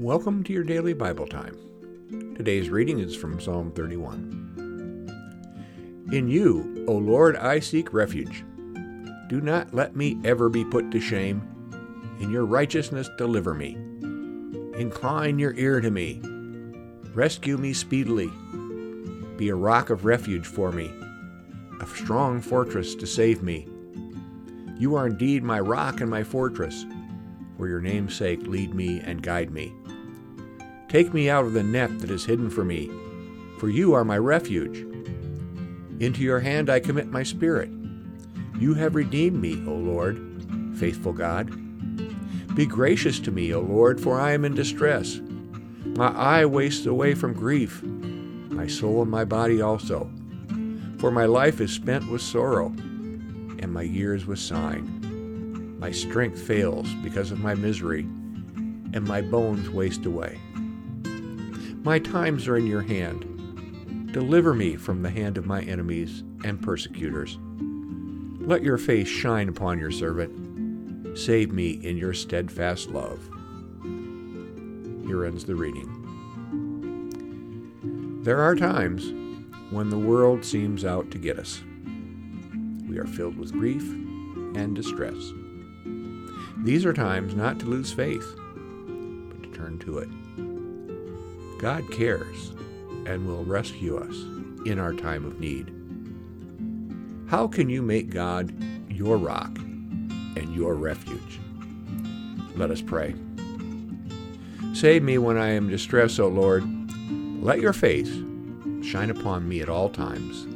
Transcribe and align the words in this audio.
Welcome 0.00 0.42
to 0.44 0.52
your 0.54 0.64
daily 0.64 0.94
Bible 0.94 1.26
time. 1.26 1.54
Today's 2.34 2.70
reading 2.70 3.00
is 3.00 3.14
from 3.14 3.38
Psalm 3.38 3.70
31. 3.72 4.56
In 6.10 6.26
you, 6.26 6.86
O 6.88 6.94
Lord, 6.94 7.36
I 7.36 7.60
seek 7.60 7.92
refuge. 7.92 8.42
Do 9.28 9.42
not 9.42 9.74
let 9.74 9.96
me 9.96 10.18
ever 10.24 10.48
be 10.48 10.64
put 10.64 10.90
to 10.92 11.00
shame. 11.00 11.46
In 12.18 12.30
your 12.30 12.46
righteousness, 12.46 13.10
deliver 13.18 13.52
me. 13.52 13.74
Incline 14.80 15.38
your 15.38 15.52
ear 15.56 15.82
to 15.82 15.90
me. 15.90 16.22
Rescue 17.12 17.58
me 17.58 17.74
speedily. 17.74 18.30
Be 19.36 19.50
a 19.50 19.54
rock 19.54 19.90
of 19.90 20.06
refuge 20.06 20.46
for 20.46 20.72
me, 20.72 20.90
a 21.78 21.86
strong 21.86 22.40
fortress 22.40 22.94
to 22.94 23.06
save 23.06 23.42
me. 23.42 23.68
You 24.78 24.94
are 24.94 25.08
indeed 25.08 25.42
my 25.42 25.60
rock 25.60 26.00
and 26.00 26.08
my 26.08 26.24
fortress. 26.24 26.86
For 27.58 27.68
your 27.68 27.82
name's 27.82 28.16
sake, 28.16 28.46
lead 28.46 28.74
me 28.74 29.00
and 29.00 29.22
guide 29.22 29.50
me. 29.50 29.74
Take 30.90 31.14
me 31.14 31.30
out 31.30 31.44
of 31.44 31.52
the 31.52 31.62
net 31.62 32.00
that 32.00 32.10
is 32.10 32.24
hidden 32.24 32.50
for 32.50 32.64
me, 32.64 32.90
for 33.60 33.68
you 33.68 33.94
are 33.94 34.04
my 34.04 34.18
refuge. 34.18 34.78
Into 36.00 36.22
your 36.22 36.40
hand 36.40 36.68
I 36.68 36.80
commit 36.80 37.06
my 37.06 37.22
spirit. 37.22 37.70
You 38.58 38.74
have 38.74 38.96
redeemed 38.96 39.40
me, 39.40 39.52
O 39.68 39.72
Lord, 39.72 40.18
faithful 40.76 41.12
God. 41.12 41.48
Be 42.56 42.66
gracious 42.66 43.20
to 43.20 43.30
me, 43.30 43.54
O 43.54 43.60
Lord, 43.60 44.00
for 44.00 44.18
I 44.18 44.32
am 44.32 44.44
in 44.44 44.56
distress. 44.56 45.20
My 45.84 46.08
eye 46.08 46.44
wastes 46.44 46.86
away 46.86 47.14
from 47.14 47.34
grief, 47.34 47.84
my 47.84 48.66
soul 48.66 49.02
and 49.02 49.10
my 49.12 49.24
body 49.24 49.62
also. 49.62 50.10
For 50.98 51.12
my 51.12 51.26
life 51.26 51.60
is 51.60 51.72
spent 51.72 52.10
with 52.10 52.20
sorrow, 52.20 52.66
and 52.66 53.72
my 53.72 53.82
years 53.82 54.26
with 54.26 54.40
sighing. 54.40 55.78
My 55.78 55.92
strength 55.92 56.42
fails 56.42 56.92
because 56.94 57.30
of 57.30 57.38
my 57.38 57.54
misery, 57.54 58.00
and 58.92 59.06
my 59.06 59.20
bones 59.20 59.70
waste 59.70 60.04
away. 60.04 60.40
My 61.82 61.98
times 61.98 62.46
are 62.46 62.58
in 62.58 62.66
your 62.66 62.82
hand. 62.82 64.12
Deliver 64.12 64.52
me 64.52 64.76
from 64.76 65.00
the 65.00 65.08
hand 65.08 65.38
of 65.38 65.46
my 65.46 65.62
enemies 65.62 66.22
and 66.44 66.60
persecutors. 66.60 67.38
Let 68.40 68.62
your 68.62 68.76
face 68.76 69.08
shine 69.08 69.48
upon 69.48 69.78
your 69.78 69.90
servant. 69.90 71.16
Save 71.18 71.52
me 71.52 71.70
in 71.70 71.96
your 71.96 72.12
steadfast 72.12 72.90
love. 72.90 73.26
Here 75.06 75.24
ends 75.24 75.46
the 75.46 75.54
reading. 75.54 75.96
There 78.24 78.42
are 78.42 78.54
times 78.54 79.10
when 79.70 79.88
the 79.88 79.98
world 79.98 80.44
seems 80.44 80.84
out 80.84 81.10
to 81.12 81.18
get 81.18 81.38
us. 81.38 81.62
We 82.86 82.98
are 82.98 83.06
filled 83.06 83.38
with 83.38 83.52
grief 83.52 83.88
and 84.54 84.76
distress. 84.76 85.32
These 86.62 86.84
are 86.84 86.92
times 86.92 87.34
not 87.34 87.58
to 87.60 87.66
lose 87.66 87.90
faith, 87.90 88.34
but 88.36 89.42
to 89.44 89.50
turn 89.58 89.78
to 89.78 89.96
it. 89.98 90.10
God 91.60 91.92
cares 91.92 92.52
and 93.04 93.26
will 93.26 93.44
rescue 93.44 93.98
us 93.98 94.16
in 94.64 94.78
our 94.78 94.94
time 94.94 95.26
of 95.26 95.38
need. 95.38 95.70
How 97.30 97.46
can 97.46 97.68
you 97.68 97.82
make 97.82 98.08
God 98.08 98.50
your 98.90 99.18
rock 99.18 99.58
and 99.58 100.54
your 100.54 100.74
refuge? 100.74 101.38
Let 102.56 102.70
us 102.70 102.80
pray. 102.80 103.14
Save 104.72 105.02
me 105.02 105.18
when 105.18 105.36
I 105.36 105.48
am 105.48 105.68
distressed, 105.68 106.18
O 106.18 106.28
Lord. 106.28 106.64
Let 107.42 107.60
your 107.60 107.74
face 107.74 108.10
shine 108.82 109.10
upon 109.10 109.46
me 109.46 109.60
at 109.60 109.68
all 109.68 109.90
times. 109.90 110.46